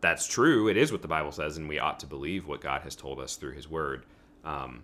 that's 0.00 0.26
true. 0.26 0.68
It 0.68 0.76
is 0.76 0.92
what 0.92 1.02
the 1.02 1.08
Bible 1.08 1.32
says, 1.32 1.56
and 1.56 1.68
we 1.68 1.78
ought 1.78 2.00
to 2.00 2.06
believe 2.06 2.46
what 2.46 2.60
God 2.60 2.82
has 2.82 2.94
told 2.94 3.18
us 3.20 3.36
through 3.36 3.52
His 3.52 3.68
Word. 3.68 4.04
Um, 4.44 4.82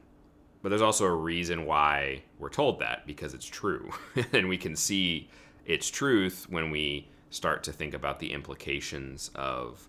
but 0.62 0.70
there's 0.70 0.82
also 0.82 1.04
a 1.04 1.14
reason 1.14 1.66
why 1.66 2.22
we're 2.38 2.48
told 2.48 2.80
that 2.80 3.06
because 3.06 3.34
it's 3.34 3.46
true, 3.46 3.92
and 4.32 4.48
we 4.48 4.56
can 4.56 4.74
see 4.76 5.28
its 5.66 5.90
truth 5.90 6.46
when 6.48 6.70
we 6.70 7.08
start 7.30 7.62
to 7.64 7.72
think 7.72 7.94
about 7.94 8.18
the 8.18 8.32
implications 8.32 9.30
of 9.34 9.88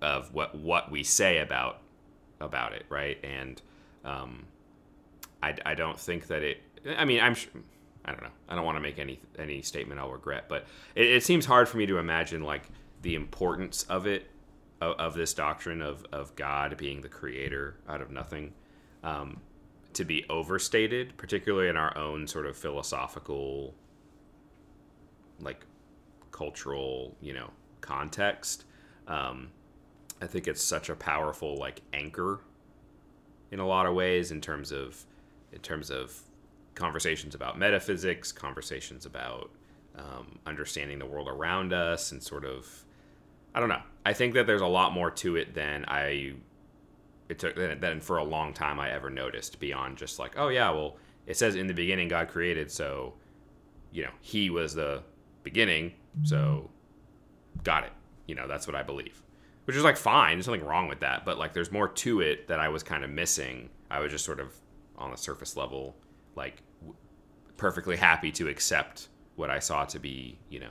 of 0.00 0.32
what 0.34 0.54
what 0.54 0.90
we 0.90 1.02
say 1.04 1.38
about 1.38 1.78
about 2.40 2.72
it, 2.72 2.84
right? 2.88 3.18
And 3.24 3.60
um, 4.04 4.44
I, 5.42 5.54
I 5.64 5.74
don't 5.74 5.98
think 5.98 6.26
that 6.28 6.42
it. 6.42 6.62
I 6.96 7.04
mean, 7.04 7.20
I'm. 7.20 7.36
I 8.04 8.10
don't 8.10 8.22
know. 8.22 8.30
I 8.48 8.56
don't 8.56 8.64
want 8.64 8.76
to 8.76 8.80
make 8.80 8.98
any 8.98 9.20
any 9.38 9.62
statement 9.62 10.00
I'll 10.00 10.10
regret, 10.10 10.46
but 10.48 10.66
it, 10.94 11.06
it 11.06 11.24
seems 11.24 11.46
hard 11.46 11.68
for 11.68 11.76
me 11.76 11.86
to 11.86 11.98
imagine 11.98 12.42
like 12.42 12.64
the 13.02 13.14
importance 13.14 13.82
of 13.84 14.06
it, 14.06 14.30
of, 14.80 14.96
of, 14.96 15.14
this 15.14 15.34
doctrine 15.34 15.82
of 15.82 16.04
of 16.12 16.34
God 16.36 16.76
being 16.76 17.00
the 17.00 17.08
creator 17.08 17.76
out 17.88 18.00
of 18.00 18.10
nothing, 18.10 18.52
um, 19.04 19.40
to 19.94 20.04
be 20.04 20.24
overstated, 20.30 21.16
particularly 21.16 21.68
in 21.68 21.76
our 21.76 21.96
own 21.96 22.26
sort 22.26 22.46
of 22.46 22.56
philosophical, 22.56 23.74
like 25.40 25.66
cultural, 26.30 27.16
you 27.20 27.34
know, 27.34 27.50
context. 27.80 28.64
Um, 29.06 29.50
I 30.20 30.26
think 30.26 30.46
it's 30.46 30.62
such 30.62 30.88
a 30.88 30.94
powerful 30.94 31.56
like 31.56 31.82
anchor 31.92 32.40
in 33.50 33.58
a 33.58 33.66
lot 33.66 33.86
of 33.86 33.94
ways 33.94 34.30
in 34.30 34.40
terms 34.40 34.72
of 34.72 35.04
in 35.52 35.58
terms 35.58 35.90
of 35.90 36.18
conversations 36.74 37.34
about 37.34 37.58
metaphysics, 37.58 38.32
conversations 38.32 39.04
about 39.04 39.50
um, 39.96 40.38
understanding 40.46 40.98
the 40.98 41.06
world 41.06 41.28
around 41.28 41.72
us, 41.72 42.12
and 42.12 42.22
sort 42.22 42.44
of 42.44 42.84
I 43.54 43.60
don't 43.60 43.68
know. 43.68 43.82
I 44.04 44.12
think 44.12 44.34
that 44.34 44.46
there's 44.46 44.62
a 44.62 44.66
lot 44.66 44.92
more 44.92 45.10
to 45.10 45.36
it 45.36 45.54
than 45.54 45.84
I 45.86 46.34
it 47.28 47.38
took 47.38 47.56
than 47.56 48.00
for 48.00 48.18
a 48.18 48.24
long 48.24 48.52
time 48.52 48.80
I 48.80 48.90
ever 48.90 49.08
noticed 49.08 49.60
beyond 49.60 49.96
just 49.96 50.18
like 50.18 50.34
oh 50.36 50.48
yeah 50.48 50.70
well 50.70 50.96
it 51.26 51.36
says 51.36 51.54
in 51.54 51.66
the 51.66 51.74
beginning 51.74 52.08
God 52.08 52.28
created 52.28 52.70
so 52.70 53.14
you 53.92 54.02
know 54.02 54.10
he 54.20 54.50
was 54.50 54.74
the 54.74 55.02
beginning 55.44 55.92
so 56.24 56.68
got 57.62 57.84
it 57.84 57.92
you 58.26 58.34
know 58.34 58.48
that's 58.48 58.66
what 58.66 58.74
I 58.74 58.82
believe 58.82 59.22
which 59.64 59.76
is 59.76 59.84
like 59.84 59.96
fine. 59.96 60.36
There's 60.36 60.48
nothing 60.48 60.64
wrong 60.64 60.88
with 60.88 61.00
that, 61.00 61.24
but 61.24 61.38
like 61.38 61.52
there's 61.52 61.70
more 61.70 61.88
to 61.88 62.20
it 62.20 62.48
that 62.48 62.58
I 62.58 62.68
was 62.68 62.82
kind 62.82 63.04
of 63.04 63.10
missing. 63.10 63.70
I 63.90 64.00
was 64.00 64.10
just 64.10 64.24
sort 64.24 64.40
of 64.40 64.54
on 64.96 65.10
the 65.10 65.16
surface 65.16 65.56
level, 65.56 65.96
like 66.34 66.62
w- 66.80 66.96
perfectly 67.56 67.96
happy 67.96 68.32
to 68.32 68.48
accept 68.48 69.08
what 69.36 69.50
I 69.50 69.60
saw 69.60 69.84
to 69.86 69.98
be, 69.98 70.38
you 70.48 70.60
know, 70.60 70.70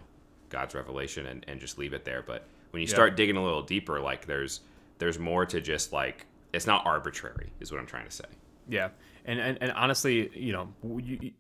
God's 0.50 0.76
revelation 0.76 1.26
and, 1.26 1.46
and 1.48 1.60
just 1.60 1.78
leave 1.78 1.94
it 1.94 2.04
there. 2.04 2.22
But 2.22 2.48
when 2.72 2.82
you 2.82 2.88
yeah. 2.88 2.94
start 2.94 3.16
digging 3.16 3.38
a 3.38 3.44
little 3.44 3.62
deeper, 3.62 4.00
like 4.00 4.26
there's 4.26 4.62
there's 4.98 5.20
more 5.20 5.46
to 5.46 5.62
just 5.62 5.94
like 5.94 6.26
it's 6.54 6.68
not 6.68 6.86
arbitrary, 6.86 7.52
is 7.60 7.72
what 7.72 7.80
I'm 7.80 7.88
trying 7.88 8.06
to 8.06 8.12
say. 8.12 8.26
Yeah, 8.68 8.90
and 9.26 9.40
and, 9.40 9.58
and 9.62 9.72
honestly, 9.74 10.30
you 10.34 10.54
know, 10.54 10.74
you 11.00 11.32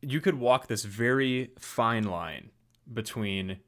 you 0.00 0.20
could 0.20 0.34
walk 0.34 0.66
this 0.66 0.84
very 0.84 1.50
fine 1.58 2.04
line 2.04 2.50
between 2.92 3.58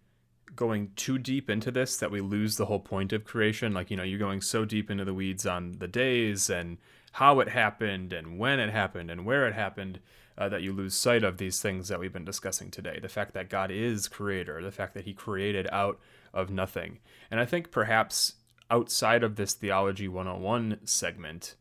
going 0.56 0.90
too 0.96 1.18
deep 1.18 1.50
into 1.50 1.70
this 1.70 1.96
that 1.96 2.10
we 2.10 2.20
lose 2.20 2.56
the 2.56 2.66
whole 2.66 2.80
point 2.80 3.12
of 3.12 3.24
creation. 3.24 3.72
Like, 3.72 3.90
you 3.90 3.96
know, 3.96 4.02
you're 4.02 4.18
going 4.18 4.40
so 4.40 4.64
deep 4.64 4.90
into 4.90 5.04
the 5.04 5.14
weeds 5.14 5.46
on 5.46 5.72
the 5.78 5.88
days 5.88 6.50
and 6.50 6.78
how 7.12 7.40
it 7.40 7.48
happened 7.48 8.12
and 8.12 8.38
when 8.38 8.60
it 8.60 8.70
happened 8.70 9.10
and 9.10 9.24
where 9.24 9.46
it 9.46 9.54
happened 9.54 10.00
uh, 10.36 10.48
that 10.48 10.62
you 10.62 10.72
lose 10.72 10.94
sight 10.94 11.22
of 11.22 11.38
these 11.38 11.60
things 11.60 11.88
that 11.88 12.00
we've 12.00 12.12
been 12.12 12.24
discussing 12.24 12.70
today. 12.70 12.98
The 13.00 13.08
fact 13.08 13.34
that 13.34 13.48
God 13.48 13.70
is 13.70 14.08
creator, 14.08 14.62
the 14.62 14.72
fact 14.72 14.94
that 14.94 15.04
he 15.04 15.12
created 15.12 15.68
out 15.70 15.98
of 16.32 16.50
nothing. 16.50 16.98
And 17.30 17.40
I 17.40 17.44
think 17.44 17.70
perhaps 17.70 18.34
outside 18.70 19.22
of 19.22 19.36
this 19.36 19.54
Theology 19.54 20.08
101 20.08 20.80
segment, 20.84 21.54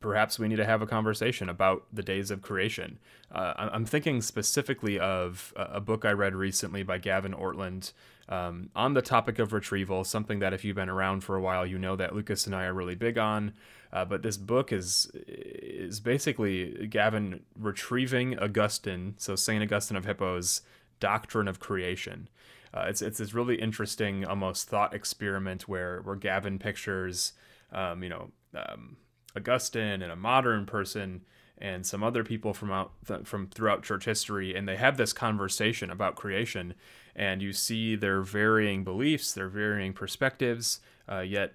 perhaps 0.00 0.38
we 0.38 0.48
need 0.48 0.56
to 0.56 0.64
have 0.64 0.82
a 0.82 0.86
conversation 0.86 1.48
about 1.48 1.86
the 1.92 2.02
days 2.02 2.30
of 2.30 2.42
creation. 2.42 2.98
Uh, 3.30 3.54
I'm 3.56 3.84
thinking 3.84 4.20
specifically 4.20 4.98
of 4.98 5.52
a 5.56 5.80
book 5.80 6.04
I 6.04 6.12
read 6.12 6.34
recently 6.34 6.82
by 6.82 6.98
Gavin 6.98 7.32
Ortlund 7.32 7.92
um, 8.32 8.70
on 8.74 8.94
the 8.94 9.02
topic 9.02 9.38
of 9.38 9.52
retrieval, 9.52 10.04
something 10.04 10.38
that 10.38 10.54
if 10.54 10.64
you've 10.64 10.76
been 10.76 10.88
around 10.88 11.22
for 11.22 11.36
a 11.36 11.40
while, 11.40 11.66
you 11.66 11.78
know 11.78 11.96
that 11.96 12.14
Lucas 12.14 12.46
and 12.46 12.54
I 12.54 12.64
are 12.64 12.72
really 12.72 12.94
big 12.94 13.18
on. 13.18 13.52
Uh, 13.92 14.06
but 14.06 14.22
this 14.22 14.38
book 14.38 14.72
is 14.72 15.10
is 15.14 16.00
basically 16.00 16.86
Gavin 16.88 17.40
retrieving 17.58 18.38
Augustine, 18.38 19.14
so 19.18 19.36
Saint 19.36 19.62
Augustine 19.62 19.98
of 19.98 20.06
Hippo's 20.06 20.62
doctrine 20.98 21.46
of 21.46 21.60
creation. 21.60 22.30
Uh, 22.72 22.86
it's 22.88 23.02
it's 23.02 23.18
this 23.18 23.34
really 23.34 23.56
interesting, 23.56 24.24
almost 24.24 24.66
thought 24.66 24.94
experiment 24.94 25.68
where 25.68 26.00
where 26.00 26.16
Gavin 26.16 26.58
pictures, 26.58 27.34
um, 27.70 28.02
you 28.02 28.08
know, 28.08 28.30
um, 28.56 28.96
Augustine 29.36 30.00
and 30.00 30.10
a 30.10 30.16
modern 30.16 30.64
person 30.64 31.20
and 31.58 31.84
some 31.84 32.02
other 32.02 32.24
people 32.24 32.54
from 32.54 32.72
out 32.72 32.92
th- 33.06 33.26
from 33.26 33.48
throughout 33.48 33.82
church 33.82 34.06
history, 34.06 34.54
and 34.54 34.66
they 34.66 34.76
have 34.76 34.96
this 34.96 35.12
conversation 35.12 35.90
about 35.90 36.16
creation 36.16 36.72
and 37.14 37.42
you 37.42 37.52
see 37.52 37.96
their 37.96 38.22
varying 38.22 38.84
beliefs, 38.84 39.32
their 39.32 39.48
varying 39.48 39.92
perspectives, 39.92 40.80
uh, 41.08 41.20
yet 41.20 41.54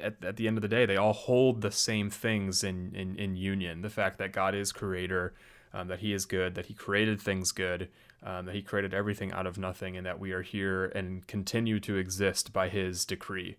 at, 0.00 0.22
at 0.24 0.36
the 0.36 0.46
end 0.46 0.58
of 0.58 0.62
the 0.62 0.68
day, 0.68 0.86
they 0.86 0.96
all 0.96 1.12
hold 1.12 1.60
the 1.60 1.70
same 1.70 2.10
things 2.10 2.64
in, 2.64 2.94
in, 2.94 3.16
in 3.16 3.36
union. 3.36 3.82
The 3.82 3.90
fact 3.90 4.18
that 4.18 4.32
God 4.32 4.54
is 4.54 4.72
creator, 4.72 5.34
um, 5.72 5.88
that 5.88 6.00
he 6.00 6.12
is 6.12 6.26
good, 6.26 6.54
that 6.54 6.66
he 6.66 6.74
created 6.74 7.20
things 7.20 7.52
good, 7.52 7.88
um, 8.22 8.46
that 8.46 8.54
he 8.54 8.62
created 8.62 8.92
everything 8.92 9.32
out 9.32 9.46
of 9.46 9.58
nothing, 9.58 9.96
and 9.96 10.04
that 10.06 10.18
we 10.18 10.32
are 10.32 10.42
here 10.42 10.86
and 10.86 11.26
continue 11.26 11.80
to 11.80 11.96
exist 11.96 12.52
by 12.52 12.68
his 12.68 13.04
decree. 13.04 13.56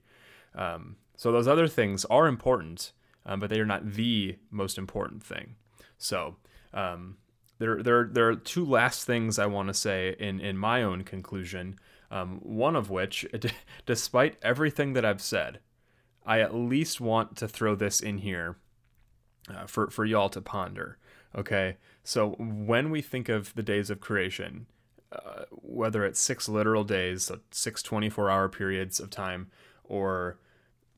Um, 0.54 0.98
so 1.16 1.32
those 1.32 1.48
other 1.48 1.68
things 1.68 2.06
are 2.06 2.28
important, 2.28 2.92
um, 3.26 3.40
but 3.40 3.50
they 3.50 3.60
are 3.60 3.66
not 3.66 3.94
the 3.94 4.38
most 4.50 4.78
important 4.78 5.24
thing. 5.24 5.56
So 5.98 6.36
um, 6.74 7.18
there, 7.62 7.84
there, 7.84 8.10
there 8.12 8.28
are 8.28 8.36
two 8.36 8.66
last 8.66 9.06
things 9.06 9.38
I 9.38 9.46
want 9.46 9.68
to 9.68 9.74
say 9.76 10.16
in, 10.20 10.40
in 10.40 10.58
my 10.58 10.82
own 10.82 11.04
conclusion. 11.04 11.78
Um, 12.10 12.40
one 12.42 12.76
of 12.76 12.90
which, 12.90 13.24
d- 13.40 13.52
despite 13.86 14.38
everything 14.42 14.94
that 14.94 15.06
I've 15.06 15.22
said, 15.22 15.60
I 16.26 16.40
at 16.40 16.56
least 16.56 17.00
want 17.00 17.38
to 17.38 17.48
throw 17.48 17.76
this 17.76 18.02
in 18.02 18.18
here 18.18 18.58
uh, 19.48 19.68
for, 19.68 19.92
for 19.92 20.06
y'all 20.06 20.30
to 20.30 20.42
ponder. 20.42 20.98
Okay, 21.36 21.78
so 22.04 22.32
when 22.40 22.90
we 22.90 23.02
think 23.02 23.30
of 23.30 23.54
the 23.54 23.64
days 23.64 23.92
of 23.92 24.02
creation, 24.02 24.66
uh, 25.12 25.44
whether 25.52 26.04
it's 26.04 26.20
six 26.20 26.50
literal 26.50 26.84
days, 26.84 27.26
so 27.26 27.40
six 27.52 27.84
24 27.84 28.30
hour 28.30 28.50
periods 28.50 29.00
of 29.00 29.12
time, 29.12 29.52
or 29.84 30.40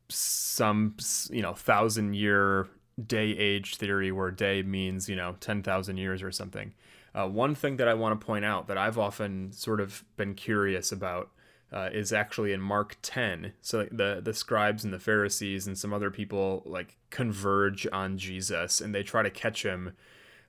some, 0.07 0.95
you 1.29 1.41
know, 1.41 1.53
thousand 1.53 2.13
year 2.15 2.69
day 3.01 3.31
age 3.31 3.75
theory 3.75 4.11
where 4.11 4.31
day 4.31 4.61
means, 4.61 5.09
you 5.09 5.15
know, 5.15 5.35
10,000 5.39 5.97
years 5.97 6.21
or 6.21 6.31
something. 6.31 6.73
Uh, 7.15 7.27
one 7.27 7.55
thing 7.55 7.77
that 7.77 7.87
I 7.87 7.93
want 7.93 8.19
to 8.19 8.25
point 8.25 8.45
out 8.45 8.67
that 8.67 8.77
I've 8.77 8.97
often 8.97 9.51
sort 9.51 9.79
of 9.79 10.03
been 10.17 10.33
curious 10.33 10.91
about 10.91 11.29
uh, 11.71 11.89
is 11.91 12.13
actually 12.13 12.53
in 12.53 12.61
Mark 12.61 12.97
10. 13.01 13.53
So 13.61 13.87
the 13.91 14.21
the 14.23 14.33
scribes 14.33 14.83
and 14.83 14.93
the 14.93 14.99
Pharisees 14.99 15.65
and 15.65 15.77
some 15.77 15.93
other 15.93 16.11
people 16.11 16.61
like 16.65 16.97
converge 17.09 17.87
on 17.91 18.17
Jesus 18.17 18.79
and 18.79 18.93
they 18.93 19.03
try 19.03 19.23
to 19.23 19.31
catch 19.31 19.63
him, 19.63 19.93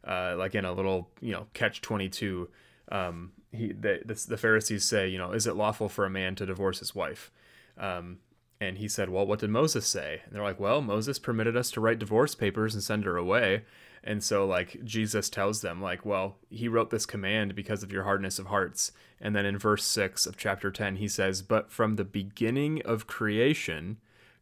uh, 0.06 0.36
like 0.38 0.54
in 0.54 0.64
a 0.64 0.72
little 0.72 1.10
you 1.20 1.32
know 1.32 1.46
catch 1.54 1.80
22. 1.80 2.48
Um, 2.92 3.32
he 3.52 3.72
the, 3.72 4.00
the 4.28 4.36
Pharisees 4.36 4.84
say 4.84 5.08
you 5.08 5.16
know 5.16 5.32
is 5.32 5.46
it 5.46 5.56
lawful 5.56 5.88
for 5.88 6.04
a 6.04 6.10
man 6.10 6.34
to 6.36 6.46
divorce 6.46 6.80
his 6.80 6.94
wife? 6.94 7.30
Um, 7.78 8.18
and 8.60 8.78
he 8.78 8.88
said, 8.88 9.10
Well, 9.10 9.26
what 9.26 9.40
did 9.40 9.50
Moses 9.50 9.86
say? 9.86 10.22
And 10.24 10.34
they're 10.34 10.42
like, 10.42 10.60
Well, 10.60 10.80
Moses 10.80 11.18
permitted 11.18 11.56
us 11.56 11.70
to 11.72 11.80
write 11.80 11.98
divorce 11.98 12.34
papers 12.34 12.74
and 12.74 12.82
send 12.82 13.04
her 13.04 13.16
away. 13.16 13.64
And 14.06 14.22
so, 14.22 14.46
like, 14.46 14.84
Jesus 14.84 15.30
tells 15.30 15.62
them, 15.62 15.80
like, 15.80 16.04
well, 16.04 16.36
he 16.50 16.68
wrote 16.68 16.90
this 16.90 17.06
command 17.06 17.54
because 17.54 17.82
of 17.82 17.90
your 17.90 18.04
hardness 18.04 18.38
of 18.38 18.46
hearts. 18.46 18.92
And 19.18 19.34
then 19.34 19.46
in 19.46 19.56
verse 19.56 19.82
6 19.84 20.26
of 20.26 20.36
chapter 20.36 20.70
10, 20.70 20.96
he 20.96 21.08
says, 21.08 21.40
But 21.40 21.72
from 21.72 21.96
the 21.96 22.04
beginning 22.04 22.82
of 22.82 23.06
creation, 23.06 23.96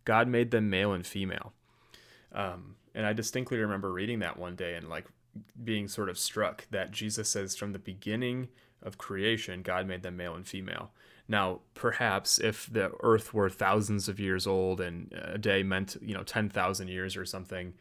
God 0.04 0.26
made 0.26 0.50
them 0.50 0.69
male 0.69 0.92
and 0.92 1.07
female. 1.07 1.52
Um, 2.33 2.75
and 2.92 3.07
I 3.07 3.12
distinctly 3.12 3.59
remember 3.59 3.92
reading 3.92 4.19
that 4.19 4.37
one 4.37 4.57
day 4.57 4.75
and, 4.75 4.88
like, 4.88 5.07
being 5.62 5.87
sort 5.87 6.09
of 6.09 6.19
struck 6.19 6.66
that 6.73 6.90
Jesus 6.90 7.28
says, 7.28 7.54
From 7.54 7.73
the 7.73 7.78
beginning 7.78 8.49
of 8.83 8.99
creation, 8.99 9.62
God 9.62 9.87
made 9.87 10.03
them 10.03 10.17
male 10.17 10.35
and 10.35 10.47
female. 10.47 10.91
Now, 11.29 11.61
perhaps 11.75 12.39
if 12.39 12.71
the 12.71 12.93
Earth 13.01 13.33
were 13.33 13.49
thousands 13.49 14.09
of 14.09 14.19
years 14.19 14.47
old 14.47 14.81
and 14.81 15.12
a 15.12 15.39
day 15.39 15.62
meant, 15.62 15.97
you 16.03 16.15
know, 16.15 16.25
10,000 16.25 16.89
years 16.89 17.17
or 17.17 17.25
something, 17.25 17.75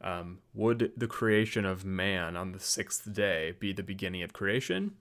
um, 0.00 0.38
would 0.54 0.92
the 0.96 1.06
creation 1.06 1.64
of 1.64 1.84
man 1.84 2.36
on 2.36 2.52
the 2.52 2.58
sixth 2.58 3.12
day 3.12 3.54
be 3.58 3.72
the 3.72 3.82
beginning 3.82 4.22
of 4.22 4.32
creation? 4.32 4.92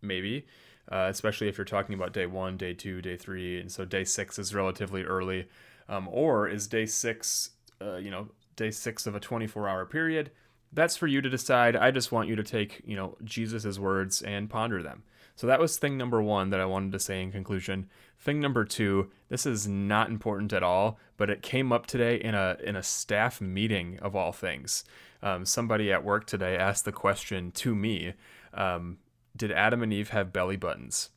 Maybe, 0.00 0.46
uh, 0.90 1.06
especially 1.10 1.48
if 1.48 1.58
you're 1.58 1.64
talking 1.64 1.94
about 1.94 2.12
day 2.12 2.26
one, 2.26 2.56
day 2.56 2.74
two, 2.74 3.02
day 3.02 3.16
three, 3.16 3.60
and 3.60 3.70
so 3.70 3.84
day 3.84 4.04
six 4.04 4.38
is 4.38 4.54
relatively 4.54 5.04
early. 5.04 5.48
Um, 5.88 6.08
or 6.10 6.48
is 6.48 6.66
day 6.66 6.86
six, 6.86 7.50
uh, 7.80 7.96
you 7.96 8.10
know, 8.10 8.28
day 8.56 8.70
six 8.70 9.06
of 9.06 9.14
a 9.14 9.20
24 9.20 9.68
hour 9.68 9.84
period? 9.84 10.30
That's 10.72 10.96
for 10.96 11.06
you 11.06 11.20
to 11.20 11.28
decide. 11.28 11.76
I 11.76 11.90
just 11.90 12.12
want 12.12 12.28
you 12.28 12.36
to 12.36 12.42
take, 12.42 12.82
you 12.84 12.96
know, 12.96 13.16
Jesus' 13.24 13.78
words 13.78 14.22
and 14.22 14.48
ponder 14.48 14.82
them. 14.82 15.02
So 15.34 15.46
that 15.46 15.60
was 15.60 15.76
thing 15.76 15.96
number 15.96 16.22
one 16.22 16.50
that 16.50 16.60
I 16.60 16.66
wanted 16.66 16.92
to 16.92 16.98
say 16.98 17.22
in 17.22 17.32
conclusion. 17.32 17.88
Thing 18.18 18.40
number 18.40 18.64
two, 18.64 19.10
this 19.28 19.46
is 19.46 19.66
not 19.66 20.08
important 20.08 20.52
at 20.52 20.62
all, 20.62 20.98
but 21.16 21.30
it 21.30 21.42
came 21.42 21.72
up 21.72 21.86
today 21.86 22.16
in 22.16 22.34
a 22.34 22.56
in 22.62 22.76
a 22.76 22.82
staff 22.82 23.40
meeting 23.40 23.98
of 24.00 24.14
all 24.14 24.32
things. 24.32 24.84
Um, 25.22 25.44
somebody 25.44 25.92
at 25.92 26.04
work 26.04 26.26
today 26.26 26.56
asked 26.56 26.84
the 26.84 26.92
question 26.92 27.50
to 27.52 27.74
me: 27.74 28.14
um, 28.52 28.98
Did 29.36 29.52
Adam 29.52 29.82
and 29.82 29.92
Eve 29.92 30.10
have 30.10 30.32
belly 30.32 30.56
buttons? 30.56 31.10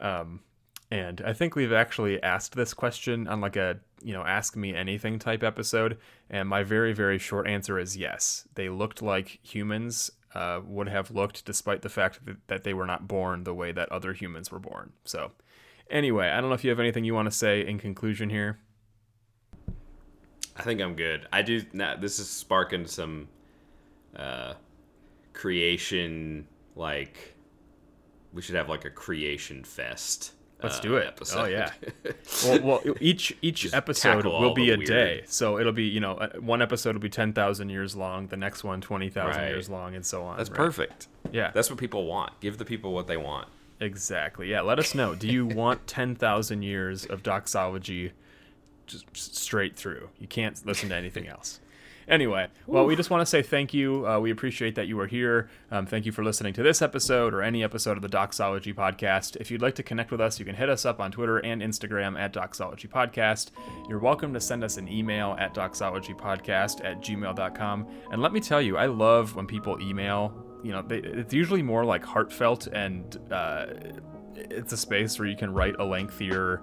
Um, 0.00 0.40
and 0.92 1.22
I 1.24 1.32
think 1.32 1.56
we've 1.56 1.72
actually 1.72 2.22
asked 2.22 2.54
this 2.54 2.74
question 2.74 3.26
on 3.26 3.40
like 3.40 3.56
a 3.56 3.80
you 4.02 4.12
know 4.12 4.22
ask 4.24 4.56
me 4.56 4.74
anything 4.74 5.18
type 5.18 5.42
episode, 5.42 5.96
and 6.28 6.46
my 6.46 6.62
very 6.62 6.92
very 6.92 7.18
short 7.18 7.48
answer 7.48 7.78
is 7.78 7.96
yes. 7.96 8.46
They 8.56 8.68
looked 8.68 9.00
like 9.00 9.38
humans 9.42 10.10
uh, 10.34 10.60
would 10.66 10.90
have 10.90 11.10
looked, 11.10 11.46
despite 11.46 11.80
the 11.80 11.88
fact 11.88 12.20
that, 12.48 12.62
they 12.64 12.74
were 12.74 12.84
not 12.84 13.08
born 13.08 13.44
the 13.44 13.54
way 13.54 13.72
that 13.72 13.90
other 13.90 14.12
humans 14.12 14.50
were 14.50 14.58
born. 14.58 14.92
So, 15.04 15.32
anyway, 15.90 16.28
I 16.28 16.40
don't 16.40 16.50
know 16.50 16.54
if 16.54 16.62
you 16.62 16.70
have 16.70 16.80
anything 16.80 17.04
you 17.04 17.14
want 17.14 17.30
to 17.30 17.36
say 17.36 17.66
in 17.66 17.78
conclusion 17.78 18.28
here. 18.28 18.58
I 20.56 20.62
think 20.62 20.82
I'm 20.82 20.94
good. 20.94 21.26
I 21.32 21.40
do. 21.40 21.62
Now, 21.72 21.96
this 21.96 22.18
is 22.18 22.28
sparking 22.28 22.86
some 22.86 23.28
uh, 24.14 24.54
creation. 25.32 26.46
Like, 26.76 27.34
we 28.34 28.42
should 28.42 28.56
have 28.56 28.68
like 28.68 28.84
a 28.84 28.90
creation 28.90 29.64
fest. 29.64 30.32
Let's 30.62 30.78
uh, 30.78 30.82
do 30.82 30.96
it. 30.96 31.06
Episode. 31.08 31.40
Oh 31.40 31.44
yeah. 31.46 31.70
well, 32.44 32.60
well, 32.84 32.94
each 33.00 33.36
each 33.42 33.62
Just 33.62 33.74
episode 33.74 34.24
will 34.24 34.54
be 34.54 34.70
a 34.70 34.76
weird- 34.76 34.86
day. 34.88 35.22
So 35.26 35.58
it'll 35.58 35.72
be 35.72 35.84
you 35.84 36.00
know 36.00 36.12
uh, 36.14 36.28
one 36.40 36.62
episode 36.62 36.94
will 36.94 37.00
be 37.02 37.08
ten 37.10 37.32
thousand 37.32 37.70
years 37.70 37.94
long. 37.96 38.26
The 38.28 38.36
next 38.36 38.64
one 38.64 38.80
20,000 38.80 39.40
Right. 39.42 39.48
years 39.48 39.68
long, 39.68 39.94
and 39.94 40.04
so 40.04 40.22
on. 40.24 40.36
That's 40.36 40.50
right? 40.50 40.56
perfect. 40.56 41.08
Yeah. 41.30 41.50
That's 41.54 41.70
what 41.70 41.78
people 41.78 42.06
want. 42.06 42.38
Give 42.40 42.58
the 42.58 42.64
people 42.64 42.92
what 42.92 43.06
they 43.06 43.16
want. 43.16 43.48
Exactly. 43.80 44.48
Yeah. 44.50 44.60
Let 44.60 44.78
us 44.78 44.94
know. 44.94 45.14
Do 45.14 45.26
you 45.26 45.46
want 45.62 45.86
10,000 45.86 46.62
years 46.62 47.04
of 47.06 47.22
doxology 47.22 48.12
just 48.86 49.04
straight 49.16 49.76
through? 49.76 50.08
You 50.20 50.26
can't 50.28 50.64
listen 50.66 50.88
to 50.90 50.94
anything 50.94 51.26
else. 51.36 51.58
Anyway, 52.08 52.48
well, 52.66 52.84
we 52.84 52.96
just 52.96 53.10
want 53.10 53.20
to 53.20 53.26
say 53.26 53.42
thank 53.42 53.72
you. 53.72 54.06
Uh, 54.06 54.18
we 54.18 54.30
appreciate 54.30 54.74
that 54.74 54.86
you 54.86 54.98
are 55.00 55.06
here. 55.06 55.48
Um, 55.70 55.86
thank 55.86 56.06
you 56.06 56.12
for 56.12 56.24
listening 56.24 56.52
to 56.54 56.62
this 56.62 56.82
episode 56.82 57.34
or 57.34 57.42
any 57.42 57.62
episode 57.62 57.96
of 57.96 58.02
the 58.02 58.08
Doxology 58.08 58.72
Podcast. 58.72 59.36
If 59.36 59.50
you'd 59.50 59.62
like 59.62 59.74
to 59.76 59.82
connect 59.82 60.10
with 60.10 60.20
us, 60.20 60.38
you 60.38 60.44
can 60.44 60.54
hit 60.54 60.68
us 60.68 60.84
up 60.84 61.00
on 61.00 61.12
Twitter 61.12 61.38
and 61.38 61.62
Instagram 61.62 62.18
at 62.18 62.32
Doxology 62.32 62.88
Podcast. 62.88 63.50
You're 63.88 63.98
welcome 63.98 64.34
to 64.34 64.40
send 64.40 64.64
us 64.64 64.76
an 64.76 64.88
email 64.88 65.36
at 65.38 65.54
doxologypodcast 65.54 66.84
at 66.84 67.00
gmail.com. 67.00 67.86
And 68.10 68.22
let 68.22 68.32
me 68.32 68.40
tell 68.40 68.60
you, 68.60 68.76
I 68.76 68.86
love 68.86 69.34
when 69.36 69.46
people 69.46 69.80
email. 69.80 70.34
You 70.62 70.72
know, 70.72 70.82
they, 70.82 70.98
it's 70.98 71.34
usually 71.34 71.62
more 71.62 71.84
like 71.84 72.04
heartfelt 72.04 72.68
and 72.68 73.18
uh, 73.30 73.66
it's 74.36 74.72
a 74.72 74.76
space 74.76 75.18
where 75.18 75.28
you 75.28 75.36
can 75.36 75.52
write 75.52 75.76
a 75.78 75.84
lengthier 75.84 76.62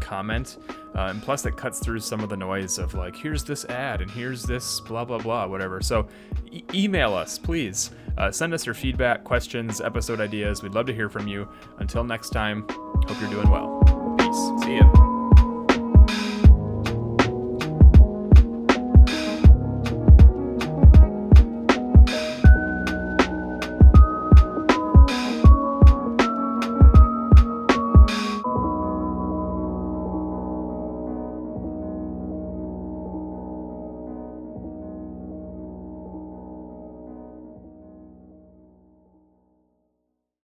comment. 0.00 0.58
Uh, 0.94 1.02
and 1.02 1.22
plus, 1.22 1.46
it 1.46 1.56
cuts 1.56 1.78
through 1.78 2.00
some 2.00 2.20
of 2.20 2.28
the 2.28 2.36
noise 2.36 2.78
of 2.78 2.94
like, 2.94 3.14
here's 3.14 3.44
this 3.44 3.64
ad 3.66 4.00
and 4.00 4.10
here's 4.10 4.42
this 4.42 4.80
blah, 4.80 5.04
blah, 5.04 5.18
blah, 5.18 5.46
whatever. 5.46 5.80
So 5.80 6.08
e- 6.50 6.64
email 6.74 7.14
us, 7.14 7.38
please. 7.38 7.90
Uh, 8.18 8.30
send 8.30 8.52
us 8.52 8.66
your 8.66 8.74
feedback, 8.74 9.24
questions, 9.24 9.80
episode 9.80 10.20
ideas. 10.20 10.62
We'd 10.62 10.74
love 10.74 10.86
to 10.86 10.94
hear 10.94 11.08
from 11.08 11.28
you. 11.28 11.48
Until 11.78 12.04
next 12.04 12.30
time, 12.30 12.66
hope 12.68 13.20
you're 13.20 13.30
doing 13.30 13.50
well. 13.50 13.82
Peace. 14.18 14.64
See 14.64 14.76
ya. 14.76 15.09